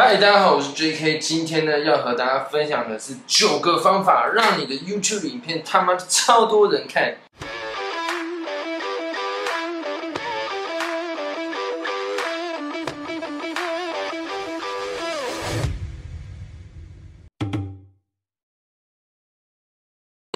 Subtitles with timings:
[0.00, 1.18] 嗨，大家好，我是 J.K。
[1.18, 7.16] 今天呢，要和大家分享的是九个方法，让你的 YouTube 影片他妈超多人看。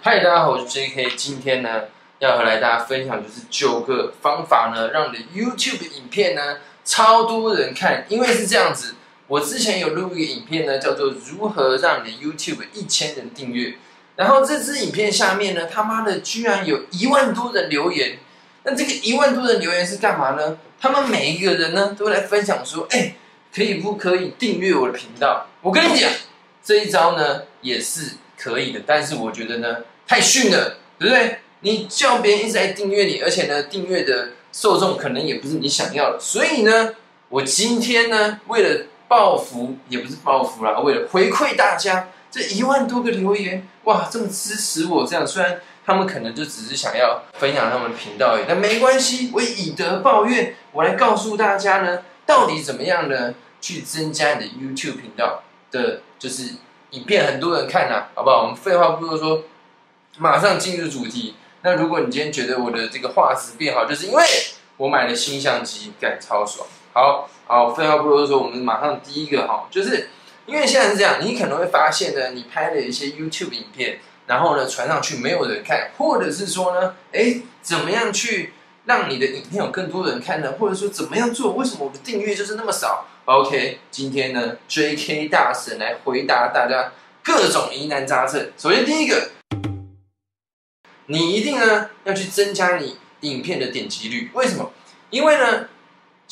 [0.02, 1.10] 嗨，大家好，我是 J.K。
[1.14, 1.84] 今天呢，
[2.18, 8.04] 要和来大家分享就是九个方法呢，让你的 YouTube 影片呢超多人看。
[8.08, 8.96] 因为是这样子，
[9.32, 13.76] 我之前有录一个影片呢，叫做如何让你的 YouTube 一千人订阅。
[14.14, 18.18] 然后这支影片下面呢，他妈的居然有一万多人留言。
[18.64, 20.58] 那这个一万多人留言是干嘛呢？
[20.78, 23.16] 他们每一个人呢，都来分享说，哎，
[23.54, 25.46] 可以不可以订阅我的频道？
[25.62, 26.10] 我跟你讲，
[26.62, 29.78] 这一招呢也是可以的，但是我觉得呢。
[30.06, 31.38] 太逊了，对不对？
[31.60, 36.20] 你叫别人一直在订阅你，而且呢，订阅的受众可能也不是你想要的。
[36.20, 36.96] 所以呢，
[37.30, 56.54] 我今天呢，为了报复，也不是报复啦，为了回馈大家这一万多个留言，哇，这么支持我，这样虽然他们可能就只是想要分享他们频道而已，但没关系，我以德报怨，我来告诉大家呢，到底怎么样呢，去增加你的 YouTube 频道的，就是
[56.92, 58.44] 影片很多人看呐，好不好？
[58.44, 59.42] 我们废话不多说。
[60.18, 61.36] 马上进入主题。
[61.62, 64.24] 那如果你今天觉得我的这个画质变好，就是因为
[64.76, 66.66] 我买了新相机，感超爽。
[66.94, 70.10] 好好，废话不多说，我们马上第一个哈，就是
[70.44, 78.52] 因为现在是这样，你可能会发现呢，你拍了一些 YouTube 影片，然后呢传上去没有人看，或者是说呢，哎，怎么样去
[78.84, 80.52] 让你的影片有更多人看呢？
[80.58, 81.52] 或者说怎么样做？
[81.54, 88.50] 为什么我的订阅就是那么少？OK，今天呢，JK 大神来回答大家各种疑难杂症。
[88.58, 89.30] 首先第一个。
[91.06, 94.70] 你一定呢要去增加你影片的点击率，为什么？
[95.10, 95.68] 因为呢，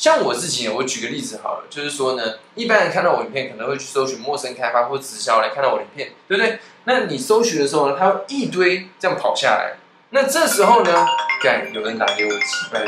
[0.01, 6.57] 像我自己，我举个例子好了，就是说呢，一般人看到我影片可能会去搜寻陌生开发或直销来看到我影片，对不对？
[6.85, 9.75] 那你搜寻的时候呢，它会一堆这样跑下来，
[10.09, 11.05] 那这时候呢，
[11.43, 12.83] 干有人打给我，奇怪，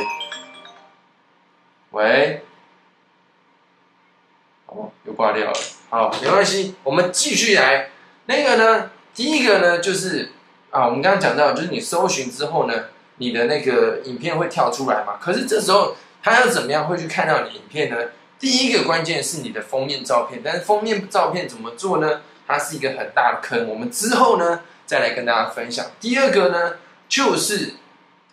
[1.92, 2.42] 喂，
[4.66, 5.54] 哦，又挂掉了，
[5.92, 7.92] 好，没关系，我们继续来，
[8.26, 10.32] 那个呢，第一个呢就是。
[10.72, 12.86] 啊，我们刚刚讲到，就是你搜寻之后呢，
[13.18, 15.20] 你的那个影片会跳出来嘛？
[15.22, 17.98] 可是这时候他要怎么样会去看到你影片呢？
[18.40, 22.22] 第一个关键是你的封面照片，但是封面照片怎么做呢？
[22.48, 25.86] 它是一个很大的坑，我们之后呢再来跟大家分享。
[26.00, 26.74] 第二个呢，
[27.08, 27.76] 就是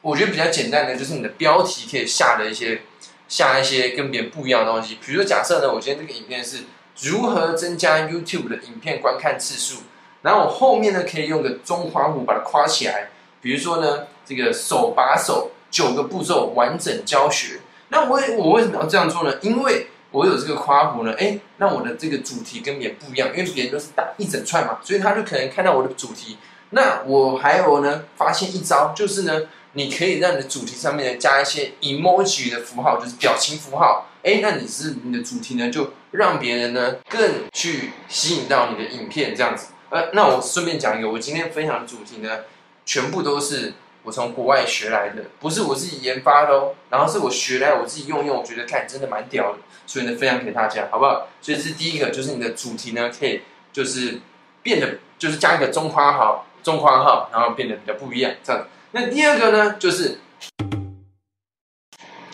[0.02, 2.82] 我觉得比较简单的，就是你的标题可以下的一些
[3.28, 4.98] 下一些跟别人不一样的东西。
[5.04, 6.64] 比如说，假设呢，我今天这个影片是
[7.02, 9.82] 如何增加 YouTube 的影片观看次数。
[10.22, 13.10] 然后我后面呢，可以用个中华虎把它夸起来。
[13.40, 17.59] 比如说呢，这个手把手九个步骤完整教学。
[17.90, 19.34] 那我我为什么要这样做呢？
[19.42, 26.38] 因为我有这个夸弧呢，哎，那我的这个主题跟别人不一样，因为别人都是打一整串嘛，所以他就可能看到我的主题。
[26.70, 29.42] 那我还有呢，发现一招就是呢，
[29.72, 34.06] 你可以让你的主题上面呢加一些 emoji 的符号，就是表情符号。
[34.22, 39.68] 哎，那你是你的主题呢，就让别人呢更去吸引到你的影片这样子。
[39.88, 42.40] 呃，那我顺便讲一个，我今天分享的主题呢，
[42.84, 46.74] 全部都是我从国外学来的，不是我自己研发的哦。
[46.88, 51.28] 然后是我学来我自己用用，我觉得看真的蛮屌的，所以呢分享给大家，好不好？
[51.40, 54.20] 所以这是第一个，就是你的主题呢可以就是
[54.62, 58.66] 变得就是加一个中括号，中括号，然后变得比较不一样这样。
[58.92, 60.18] 那第二个呢，就是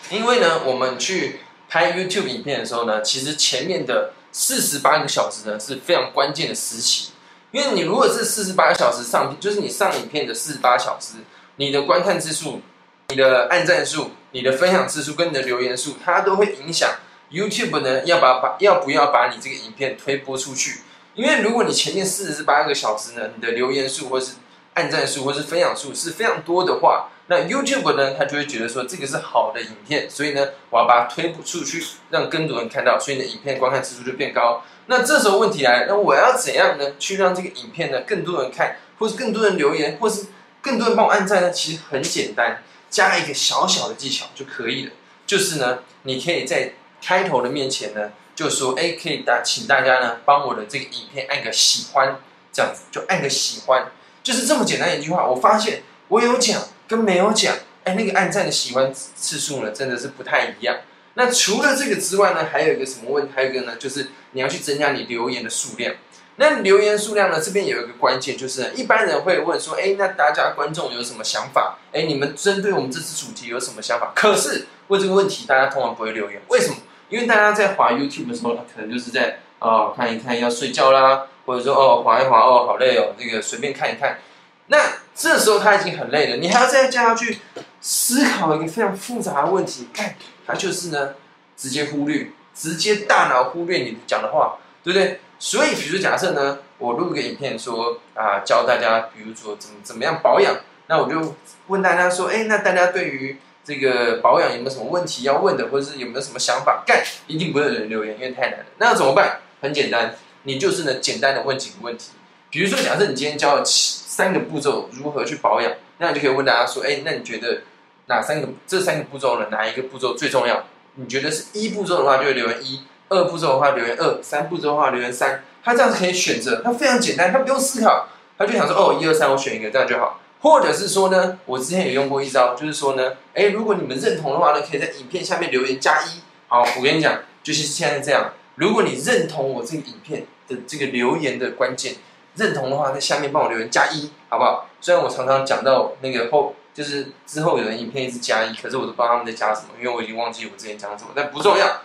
[0.09, 7.11] 因为呢我们去拍 YouTube 影片的时候呢，其实前面的四十八个小时呢是非常关键的时期。
[7.51, 11.13] 因为你如果是四十八小时上，就是你上影片的四十八小时，
[11.57, 12.61] 你的观看次数、
[13.09, 16.89] 你的按赞数、你的分享次数跟你的留言数，它都会影响
[17.31, 20.81] YouTube 呢要把把要不要把你这个影片推播出去。
[21.15, 24.33] 因为如果你前面四十八个小时呢，你的留言数或是
[24.75, 34.63] 按赞数或是分享数是非常多的话，那 YouTube 呢，他就会觉得说这个是好的影片，所以呢，我要把它推不出去，让更多人看到，所以你的影片观看次数就变高。
[34.85, 36.93] 那这时候问题来了，那我要怎样呢？
[36.99, 40.27] 去让这个影片呢更多人看，或是更多人留言，或是
[40.67, 41.49] 更多人帮我按赞呢？
[41.49, 44.91] 其实很简单，加一个小小的技巧就可以了。
[45.25, 52.19] 就是呢，你可以在开头的面前呢，就说：“哎，可以大，请大家呢帮我的这个影片按个喜欢，
[52.51, 53.91] 这样子就按个喜欢，
[54.21, 57.55] 就是这么简单一句话。”我发现我有讲跟没有讲，
[57.85, 60.77] 哎，那个按赞的喜欢次数呢，真的是不太一样。
[61.13, 63.29] 那除了这个之外呢，还有一个什么问？
[63.33, 65.95] 还有一个呢，就是你要去增加你留言的数量。
[66.39, 71.77] 那留言数量呢，这边有一个关键，就是一般人会问说：“哎，那大家观众有什么想法？
[71.91, 76.39] 哎，你们针对我们这次主题有什么想法？”可是问这个问题，大家通常不会留言。
[76.49, 76.75] 为什么？
[77.09, 84.19] 因为大家在滑 YouTube 的时候，他可能就是在哦看一看要睡觉啦，或者说哦滑一滑哦好累哦，这个随便看一看。
[84.67, 84.77] 那
[85.15, 87.39] 这时候他已经很累了，你还要再叫他去
[87.81, 90.13] 思考一个非常复杂的问题，看
[90.45, 91.15] 他就是呢
[91.55, 95.21] 直接忽略，直接大脑忽略你讲的话，对不对？
[95.39, 100.57] 所以，比如假设呢，我录个影片说啊，教大家，比如说怎么怎么样保养，
[100.87, 101.35] 那我就
[101.67, 106.83] 问大家说，哎，那大家对于这个保养有没有什么问题要问的，或者是有没有什么想法？
[106.87, 108.65] 干，一定不会有人留言，因为太难了。
[108.77, 109.41] 那怎么办？
[109.61, 112.11] 很简单，你就是呢，简单的问几个问题。
[112.49, 117.61] 比如说，假设你今天教了七三个步骤如何去保养，那你就可以问大家说，哎，那你觉得
[118.07, 119.47] 哪三个这三个步骤呢？
[119.51, 120.63] 哪一个步骤最重要？
[120.95, 122.81] 你觉得是一步骤的话，就会留言一。
[123.09, 128.07] 二步骤的话留言二，三步骤的话留言三，他这样子可以选择，他非常简单，他不用思考，
[128.37, 130.19] 他就想说哦，一二三，我选一个这样就好。
[130.39, 136.21] 或者是说呢，我之前也用过一招，就是说呢，哎，如果你们认同的话呢，可以在影片下面留言加一。
[136.47, 141.95] 好，我跟你讲，就是现在这样，如果你认同我这个影片的这个留言的关键，
[142.35, 144.69] 认同的话，在下面帮我留言加一，好不好？
[144.79, 151.81] 虽然我常常讲到那个后，就是之后有人影片一直加一，可是我都不知道他们在加什么，因为我已经忘记我之前讲什么，但不重要。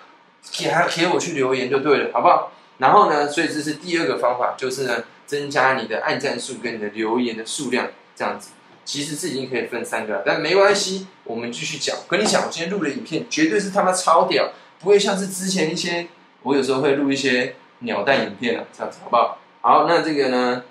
[0.51, 2.53] 给他给我去留言就对了，好不好？
[2.79, 8.51] 然后呢，所以这是第二个方法，就是呢，增加你的按赞数跟你的留言的数量，这样子。
[8.85, 11.97] 其实是已经可以分三个了，但没关系，我们继续讲。
[12.09, 14.51] 跟你讲，我今天录的影片绝对是他妈超屌，
[14.81, 16.09] 不会像是之前一些，
[16.43, 19.39] 我有时候会录一些鸟蛋影片啊，这样子，好不好？
[19.61, 20.65] 好，那这个呢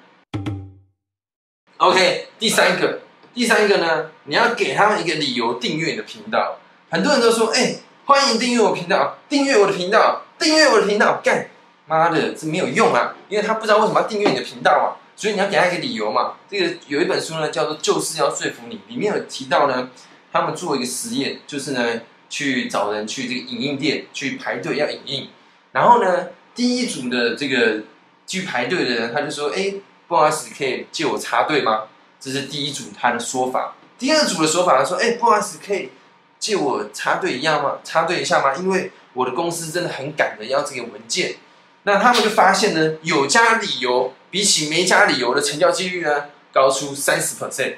[1.77, 2.99] ？OK，第三个，
[3.33, 6.57] 第三个呢，你要给他们一个理由订阅你的频道。
[6.89, 7.77] 很多人都说，哎。
[8.11, 11.47] 欢迎订阅我频道，订阅我的频道，订阅我的频道，干
[11.87, 13.15] 妈的这没有用啊！
[13.29, 16.33] 因为他不知道为什么要订阅你的频道啊，所以你要给他一个理由嘛。
[16.49, 19.89] 这个有一本书呢，叫做《就是要说服你》，里面有提到呢，
[20.33, 25.29] 他们做一个实验，就是呢去找人去这个影印店去排队要影印，
[25.71, 27.83] 然后呢第一组的这个
[28.27, 29.75] 去排队的人，他就说：“哎，
[30.09, 31.83] 不好意思，可以借我插队吗？”
[32.19, 33.73] 这是第一组他的说法。
[33.97, 35.91] 第二组的说法他说：“哎，不好意思，可以。”
[36.41, 37.77] 借我插队一样吗？
[37.85, 38.53] 插队一下吗？
[38.55, 41.35] 因为我的公司真的很赶的要这个文件。
[41.83, 47.75] 那他们就发现呢，有加理由比起没加理由的成交几率呢高出三十 percent。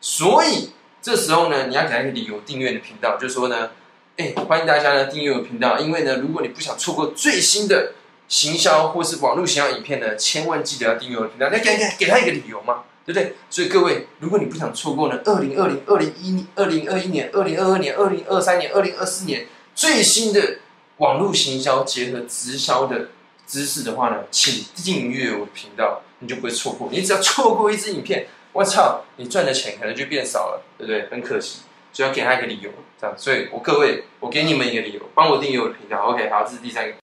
[0.00, 0.70] 所以
[1.02, 3.70] 这时候呢，你要给他一个理由订阅的频道，就说呢，
[4.16, 7.94] 哎，欢迎大家呢订阅我的频道，因为呢，如果你不想错过最新的
[8.28, 11.48] 行销或是网络行销影片呢，千万记得要订阅我的频道。
[11.50, 12.84] 那给给给他一个理由吗？
[13.04, 13.34] 对不对？
[13.50, 20.58] 所以各位，如果你不想错过呢，二零二零、二零一、二零二一年、二零二二年、二零二三年、二零二四年最新的
[20.96, 23.08] 网络行销结合直销的
[23.46, 26.88] 知识的话呢，请订阅我的频道，你就不会错过。
[26.90, 31.06] 你只要错过一支影片，我操，你赚的钱可能就变少了，对不对？
[31.10, 31.60] 很可惜，
[31.92, 33.14] 所以要给他一个理由，这样。
[33.18, 36.04] 所以我各位，我给你们一个理由，帮我订阅我的频道。
[36.04, 36.94] OK，好，这是第三个。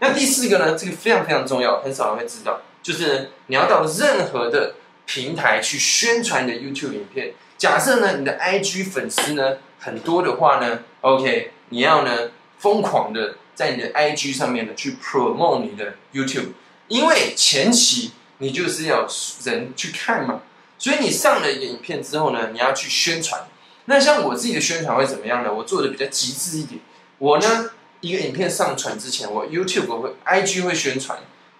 [0.00, 0.76] 那第四个呢？
[0.78, 2.60] 这个非常非常重要，很少人会知道。
[2.88, 7.34] 就是你要到任何的平台去宣传你的 YouTube 影片。
[7.58, 16.52] 假设呢，你的 IG 粉丝呢很多的话呢，OK，你要呢疯狂的在你的 IG 上面呢去 promote 你的 YouTube，
[16.86, 19.06] 因为前期你就是要
[19.44, 20.40] 人去看嘛，
[20.78, 23.46] 所以你上了一个影片之后呢，你要去宣传。
[23.84, 25.52] 那像我自己的宣传会怎么样呢？
[25.52, 26.80] 我做的比较极致一点，
[27.18, 27.70] 我呢
[28.00, 31.18] 一个影片上传之前，我 YouTube 我会 IG 会宣传。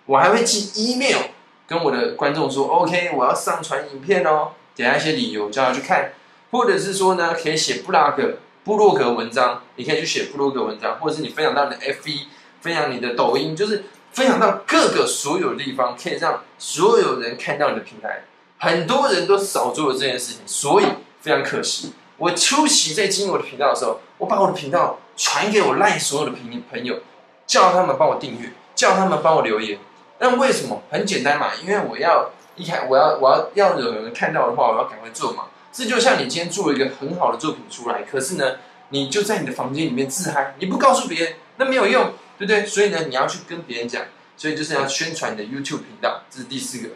[0.09, 1.19] 我还会寄 email
[1.67, 6.13] 跟我的观众说，OK，我要上传影片哦，给他一些理由叫他去看，
[6.51, 12.21] 或者是说呢，可以写布拉格、布洛格文章，你可以去写布洛格文章，或者是你分享到你的 FV，
[12.63, 18.23] 分享你的抖音，就是分享到各个所有地方，可以让所有人看到你的平台。
[18.57, 20.87] 很多人都少做了这件事情，所以
[21.21, 21.93] 非常可惜。
[22.17, 26.99] 我初期在经营我的频道的时候，我把我的频道传给我赖所有的朋朋友，
[27.47, 29.79] 叫他们帮我订阅，叫他们帮我留言。
[30.21, 30.83] 那为什么？
[30.91, 35.45] 很简单嘛，因为我要一开，我要我要要有人看到的话，我要赶快做嘛。
[35.71, 38.57] 这就像你今天做一个很好的作品出来，可是呢，
[38.89, 42.67] 你就在你的房间里面自嗨，你不告诉别人，那没有用，对不对？
[42.67, 44.03] 所以呢，你要去跟别人讲，
[44.37, 46.89] 所以就是要宣传你的 YouTube 频道，这是第四个。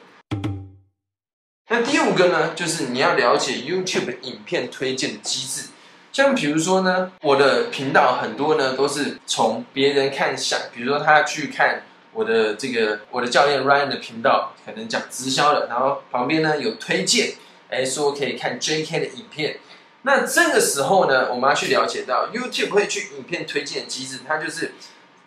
[1.68, 5.68] 那第五个呢，就是你要了解 YouTube 影片推荐的机制，
[6.10, 11.82] 像比如说呢，我的频道很多呢都是从别人看想，比如说他去看。
[12.12, 17.34] 我的这个我的教练 Ryan 的频道可能讲直销的，然后旁边呢有推荐，
[17.70, 19.58] 哎说可以看 JK 的影片。
[20.02, 24.72] 那这个时候呢，我们要去了解到 YouTube 会去影片推荐的机制，它就是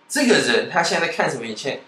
[0.08, 1.82] 这个人他现在在看什么影片，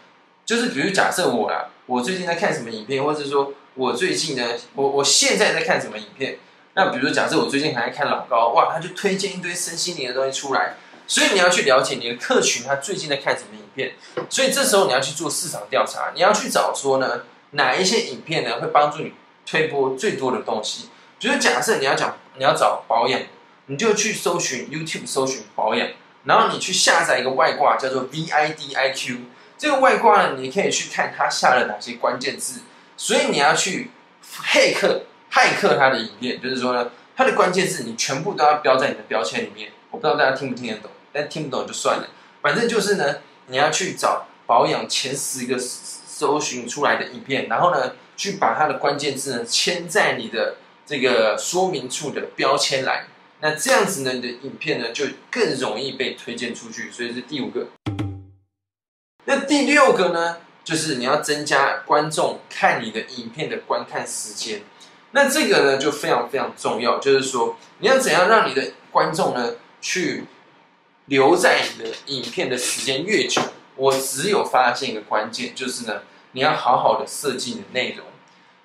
[0.46, 6.40] 就是比如假设我啦，我最近在看什么影片，或者说我最近呢，我我现在在看什么影片。
[6.74, 10.76] 那比如假设我最近还在看老高，哇，他就推荐一堆身心灵的东西出来。
[11.08, 13.94] 所以你要去了解你的客群他最近在看什么影片，
[14.30, 17.22] 所以这时候你要去做市场调查，你要去找说呢
[17.52, 19.14] 哪一些影片呢会帮助你
[19.46, 20.90] 推播最多的东西。
[21.18, 23.22] 就是假设你要讲你要找保养，
[23.68, 25.88] 你就去搜寻 YouTube 搜寻保养，
[26.26, 29.18] 然后你去下载一个外挂叫做 VIDIQ，
[29.58, 32.60] 这个外挂呢你可以去看它下了哪些关键字，
[32.98, 33.92] 所以你要去
[34.44, 39.72] 骇客骇客它的影片，就是说呢它的关键字你全部都要标在你的标签里面。
[39.90, 42.08] 我不知道大家听不听得懂，但听不懂就算了，
[42.42, 43.16] 反正就是呢
[43.48, 50.58] 你要去找保养前十个搜寻出来的影片，然后呢去把它的关键字呢签在你的。
[50.90, 53.08] 这个说明处的标签栏，
[53.42, 57.68] 那这样子呢，你的影片呢就更容易被推荐出去，所以是第五个。
[59.26, 64.62] 那第六个呢，就是你要增加观众看你的影片的观看时间。
[65.12, 70.24] 那这个呢就非常非常重要，就是说你要怎样让你的观众呢去
[71.08, 73.42] 留在你的影片的时间越久。
[73.76, 78.06] 我只有发现一个关键，就是呢你要好好的设计你的内容。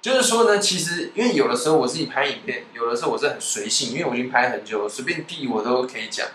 [0.00, 6.26] 就是说呢，其实因为有的时候我自己拍影片，有的时候我是很随性，因为我已经拍很久了，随便递我都可以讲。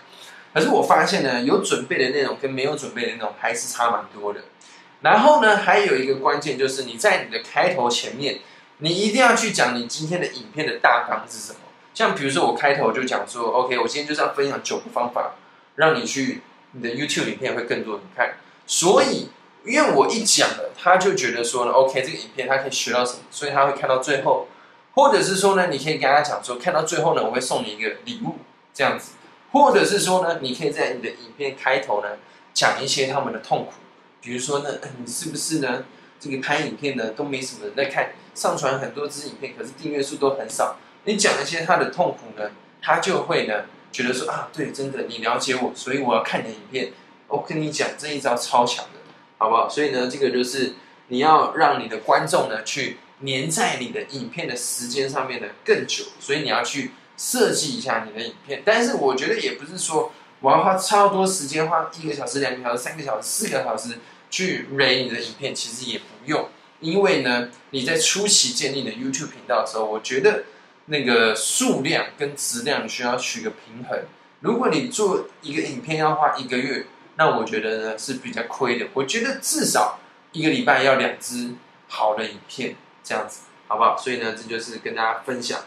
[0.54, 4.40] 可是我发现呢，有准备的内容跟没有准备的内容还是差蛮多的。
[5.02, 8.38] 然后呢，还有一个关键就是你在你的开头前面，
[8.78, 11.58] 你一定要去讲你今天的影片的大纲是什么。
[11.92, 15.34] 像比如说我开头就讲说，OK，我今天就是要分享九个方法，
[15.78, 16.42] 让你去
[16.72, 18.34] 你的 YouTube 影片会更多人看。
[18.66, 19.30] 所以。
[19.66, 24.46] 因为我一讲了，他就觉得说，OK，这个影片他可以学到什么，所以他会看到最后，
[24.94, 28.36] 或者是说呢，你可以跟他讲说，看到最后呢，我会送你一个礼物
[28.72, 29.10] 这样子，
[29.52, 32.08] 或者是说呢，你可以在你的影片开头呢
[32.54, 33.72] 讲一些他们的痛苦，
[34.22, 35.84] 比如说呢，你是不是呢，
[36.18, 46.92] 这个拍影片呢都没什么人在看，上传很多支影片，可是订阅数都很少，你讲一些他的痛苦呢，他就会呢觉得说啊，对，真的你了解我，所以我要看你的影片，
[47.26, 48.92] 我跟你讲这一招超强的。
[49.40, 49.68] 好不好？
[49.68, 50.72] 所以呢，这个就是
[51.06, 58.64] 你要让你的观众呢去粘在你的影片的时间上面呢更久，所以你要去设计一下你的影片。
[58.64, 66.48] 但是我觉得也不是说我要花超多时间，花一个小时、两个小时、三个小时、四个小时去 r 你的影片，其实也不用。
[66.80, 70.42] 因为呢，你在初期建立的 YouTube 频道的时候，我觉得
[70.88, 73.98] 那个数量跟质量需要取个平衡。
[74.40, 76.86] 如果你做一个影片要花一个月。
[77.20, 78.86] 那我觉得呢是比较亏的。
[78.94, 79.98] 我觉得至少
[80.30, 81.50] 一个礼拜要两支
[81.88, 83.98] 好的影片，这样子好不好？
[83.98, 85.58] 所以呢，这就是跟大家分享。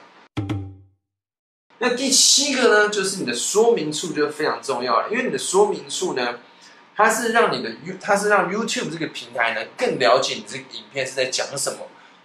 [1.79, 6.39] 那第七个呢，就是你的说明处就非常重要了，因为你的说明处呢，
[6.95, 11.79] 它是让你的 U，它是让 YouTube 这个平台呢更了解你这个影片是在讲什么。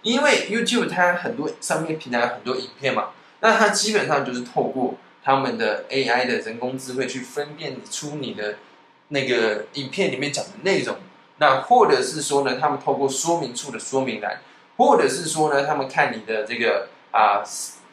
[0.07, 3.09] 因为 YouTube 它很多上面平台有很多影片嘛，
[3.41, 8.55] 那它基本上就是透过他们的 AI 的人工智慧去分辨出你的。
[9.09, 10.97] 那个影片里面讲的内容，
[11.37, 14.41] 那或者是说呢，他们透过说明处的说明栏，
[14.75, 17.39] 或者是说呢，他们看你的这个啊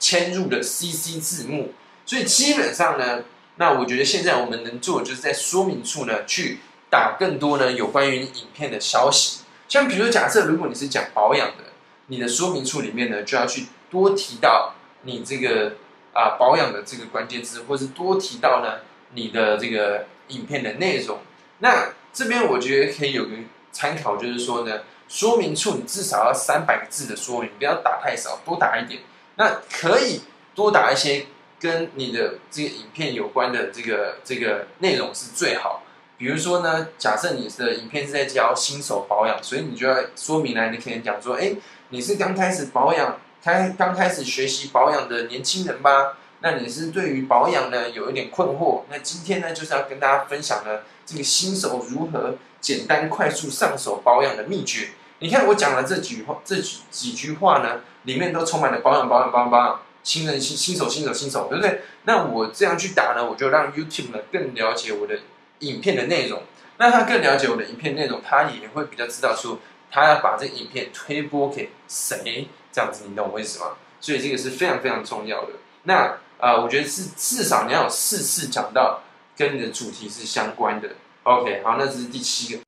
[0.01, 1.73] 嵌入的 CC 字幕，
[2.05, 3.23] 所以基本上呢，
[3.59, 6.59] 那我觉得现在我们能做就是在说明处呢去
[6.91, 11.63] 打更多呢有关于影片的消息，像比如说假设如果你是讲保养的，
[12.07, 15.75] 你的说明处里面呢就要去多提到你这个
[16.13, 18.81] 啊保养的这个关键字，或是多提到呢
[19.15, 20.07] 你的这个。
[20.29, 21.19] 影片的内容，
[21.59, 23.33] 那这边我觉得可以有个
[23.73, 29.03] 参考，就是说呢，说明处你至少要三百个字的说明，不要打太少，多打一点。
[29.37, 30.23] 那可以
[30.55, 31.27] 多打一些
[31.61, 35.83] 跟你的这个影片有关的这个这个内容是最好。
[36.17, 41.53] 比如说呢，假设你的影片是在教新手保养，所以你就要说明来，你可以讲说，哎，
[41.95, 46.19] 你是刚开始保养，开刚开始学习保养的年轻人吧。
[46.41, 48.83] 那你是对于保养呢有一点困惑？
[48.91, 54.89] 那今天呢就是要跟大家分享呢这个新手如何简单快速上手保养的秘诀。
[55.21, 61.83] 你看我讲了这几话这几几句话呢，里面都充满了保养保养保养保养，新人新新手新手新手，对不对？
[62.07, 65.21] 那我这样去打呢，我就让 YouTube 呢更了解我的
[65.61, 66.43] 影片的内容。
[66.77, 69.61] 那他更了解我的影片内容，他也会比较知道说
[69.95, 73.77] 他要把这影片推播给谁，这样子你懂我意思吗？
[74.01, 75.51] 所以这个是非常非常重要的。
[75.85, 79.03] 那啊，我觉得是至少你要有四次讲到
[79.37, 80.89] 跟你的主题是相关的。
[81.23, 82.61] OK，好，那这是第七个。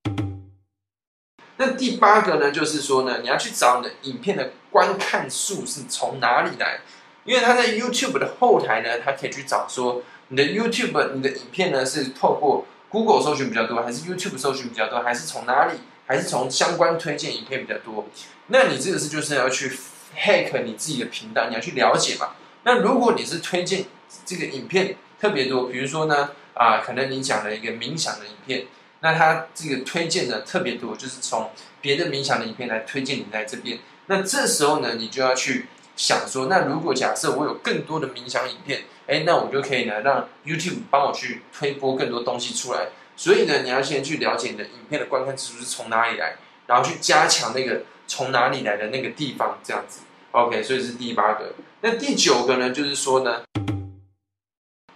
[1.57, 6.79] 那第八个呢，就是说呢，你要去找你的影片的观看数是从哪里来，
[7.25, 18.07] 因为他在 YouTube 的后台呢，他可以去找说你的 YouTube 你的影片呢是透过 Google 搜寻比较多，还是 YouTube 搜寻比较多，还是从哪里，还是从相关推荐影片比较多？
[18.47, 19.77] 那你这个是就是要去
[20.17, 22.31] hack 你自己的频道，你要去了解嘛。
[22.63, 23.85] 那如果你是推荐
[24.25, 28.67] 这个影片特别多，比如说呢，啊，可能你讲了一个冥想的影片，
[29.01, 33.79] 那它这个推荐的特别多，就是从别的冥想的影片来推荐你在这边。
[34.07, 42.89] 那这时候呢，你就要去想说，那如果假设我有更多的冥想影片，哎，那我就可以呢让 YouTube 帮我去推播更多东西出来。
[43.17, 50.01] 所以呢，你要先去了解你的影片的观看次数是从哪里来，然后去加强那个从哪里来的那个地方，这样子。
[50.33, 51.55] OK，所以是第八个。
[51.81, 53.43] 那第九个呢，就是说呢，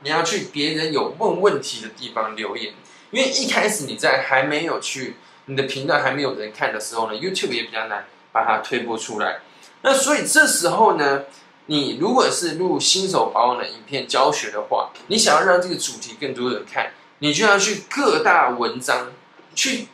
[0.03, 2.75] 你要去别人有问问题的地方留言，
[3.11, 9.41] 因为一开始你在还没有去你的频道还没有人看的时候呢，YouTube 也比较难把它推播出来。
[9.81, 11.25] 那所以这时候呢，
[11.67, 16.93] 你如果是录新手保养的影片教学的话，你想要让这个主题更多人看。
[17.21, 19.13] 你就要去各大文章
[19.55, 19.89] 去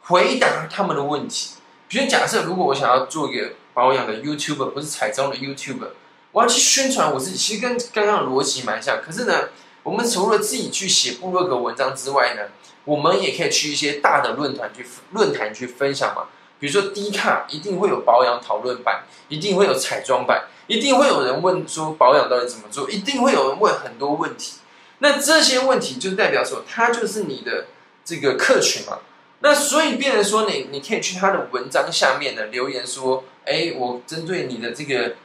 [0.00, 1.52] 回答他们的问题。
[1.86, 5.88] 比如假设，如果我想要做一个保养的 YouTuber，不是彩妆的 YouTuber，
[6.32, 9.02] 我要去宣传我自己，其实跟刚刚的逻辑蛮像。
[9.04, 9.50] 可是呢，
[9.82, 12.42] 我们除了自己去写部落格文章之外呢，
[12.84, 16.24] 我们也可以去一些大的论坛去论坛去分享嘛。
[16.58, 24.54] 比如说 D 卡一定会有保养讨论版，一定会有彩妆版，一定会有人问说保养到底怎么做，一定会有人问很多问题。
[25.02, 27.66] 那这些问题就代表说，他就是你的
[28.04, 29.00] 这个客群嘛。
[29.40, 35.16] 那所以变成说，你你可以去他的文章下面呢留言说，哎，我针对你的这个，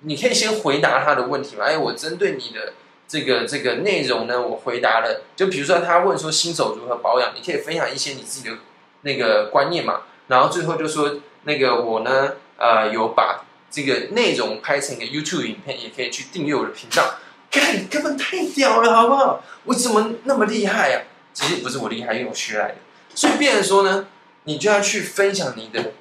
[0.00, 1.66] 你可以先回答他的问题嘛。
[1.66, 2.72] 哎，我针对你的
[3.06, 5.22] 这个这个内容呢，我回答了。
[5.36, 8.56] 就比如说他问说新手如何保养，你可以分享一些你自己的
[9.02, 10.00] 那个观念嘛。
[10.26, 17.14] 然后最后就说，那个我呢，呃，有把这个内容拍成一个 YouTube 影片，也可以去订阅我的频道。
[17.50, 19.42] 看，根本太屌了，好不好？
[19.64, 21.02] 我怎么那么厉害呀？
[21.32, 22.76] 其实不是我厉害，因为我学来的。
[23.14, 24.06] 所以，变成说呢，
[24.44, 25.92] 你就要去分享你的，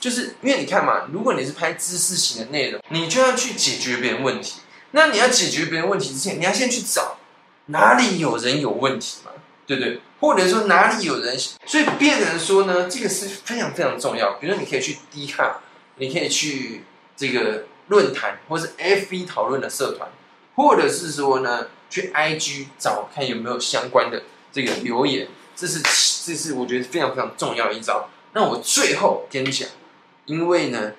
[0.00, 4.60] 就是因为你看嘛，如果你是拍知识型的内容，你就要去解决别人问题。
[4.92, 7.18] 那你要解决别人问题之前，你要先去找
[7.66, 9.32] 哪里有人有问题嘛，
[9.66, 10.00] 对不对？
[10.20, 14.32] 或者说哪里有人，所以变成说呢，这个是非常非常重要。
[14.34, 15.60] 比如说，你可以去 D 卡，
[15.96, 16.84] 你可以去
[17.16, 20.08] 这个论坛，或是 FB 讨论的社团。
[20.58, 25.78] 或者是说呢，去 IG 找看有没有相关的这个留言，这是
[26.26, 28.10] 这是我觉得非常非常重要的一招。
[28.32, 29.68] 那我最后跟你讲，
[30.24, 30.94] 因为呢，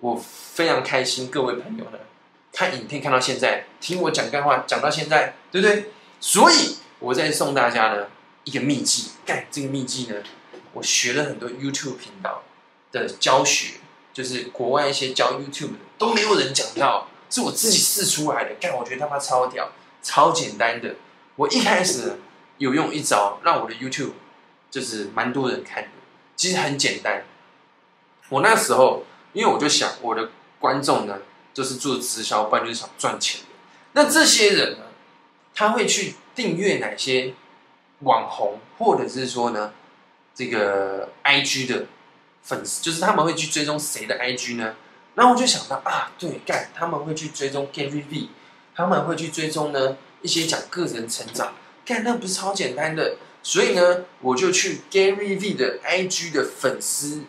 [0.00, 1.98] 我非常开心，各位朋友呢，
[2.52, 5.86] 看影片看到现在，听我讲干话讲到现在，对不对？
[6.20, 8.08] 所以我在送大家呢
[8.44, 10.16] 一个秘籍，干这个秘籍呢，
[10.74, 12.42] 我学了很多 YouTube 频道
[12.92, 13.76] 的教学，
[14.12, 17.08] 就是国外一些教 YouTube 的都没有人讲到。
[17.30, 19.70] 是我自己试出来的，干，我觉得他妈超屌，
[20.02, 20.96] 超简单的。
[21.36, 22.18] 我一开始
[22.58, 24.12] 有用一招，让我的 YouTube
[24.70, 25.88] 就是蛮多人看的，
[26.36, 27.24] 其实很简单。
[28.30, 31.18] 我那时候，因为我就想，我的观众呢，
[31.54, 33.46] 就是做直销，不然就是想赚钱的。
[33.92, 34.86] 那这些人呢，
[35.54, 37.34] 他会去订阅哪些
[38.00, 39.72] 网红，或者是说呢，
[40.34, 41.86] 这个 IG 的
[42.42, 44.74] 粉丝，就是他们会去追踪谁的 IG 呢？
[45.18, 48.28] 然后我就想到啊，对，干他们会去追踪 Gary V，
[48.72, 51.54] 他们会去追踪呢一些讲个人成长，
[51.84, 57.22] 干那不是超简单的，所以呢，我就去 Gary V 的 IG 的粉丝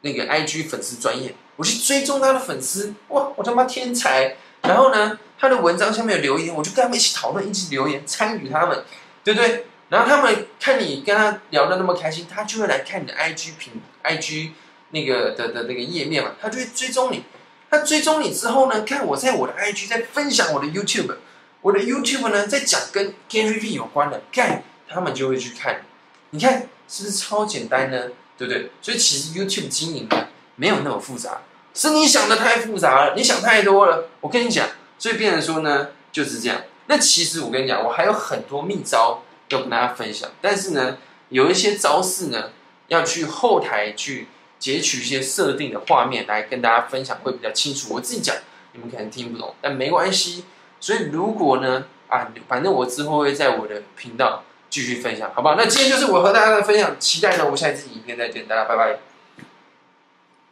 [0.00, 4.36] 那个 IG 粉丝专业，我去追踪他的粉丝，哇，我他妈天才！
[4.62, 8.82] 然后呢，他的文章下面有留言，我就跟他们一起讨论，一起留言，参与他们，
[9.22, 9.66] 对不对？
[9.90, 14.52] 然后他们看你跟他聊的那么开心，他就会来看你的 IG 评 IG。
[14.90, 17.24] 那个的的那个页面嘛，他就会追踪你。
[17.68, 21.16] 他追踪你之后呢，看我在我的 IG 在分享我的 YouTube，
[21.60, 25.82] 我的 YouTube 呢在讲跟 Gary V 有关的，看他们就会去看。
[26.30, 28.10] 你看是不是超简单呢？
[28.38, 28.70] 对不对？
[28.80, 31.40] 所以其实 YouTube 经营呢没有那么复杂，
[31.74, 34.08] 是你想的太复杂了，你想太多了。
[34.20, 36.62] 我跟你讲，所以变成说呢就是这样。
[36.86, 40.98] 那其实我跟你讲，我还有很多秘招要跟大家分享，但是呢
[41.30, 42.52] 有一些招式呢
[42.86, 44.28] 要去后台去。
[44.58, 47.94] 截取一些设定的画面来跟大家分享会比较清楚。
[47.94, 48.34] 我自己讲
[48.72, 50.44] 你们可能听不懂，但没关系。
[50.80, 55.54] 所以如果呢啊，反正我之后会在我的频道继续分享，好不好？
[55.56, 58.98] 那今天就是我和大家的分享，期待呢我下一次影片再见，大家拜拜。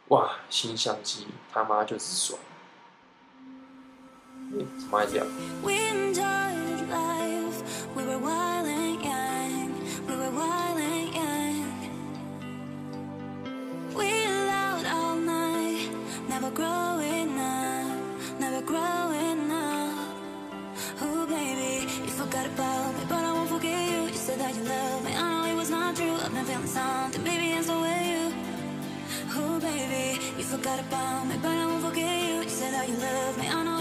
[0.09, 2.39] 哇，新相机他妈就是爽！
[4.51, 5.23] 怎么掉
[7.95, 8.19] ？Never
[16.55, 20.15] growing up, never growing up.
[21.01, 21.73] Oh, baby,
[22.05, 24.01] you forgot about me, but I won't forget you.
[24.07, 26.15] You said that you love me, I know it was not true.
[26.23, 28.25] I've been feeling something, baby, and so will you.
[29.37, 30.05] Oh, baby,
[30.37, 32.35] you forgot about me, but I won't forget you.
[32.43, 33.75] You said that you love me, I know.